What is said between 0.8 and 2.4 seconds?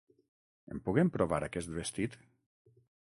puc emprovar aquest vestit?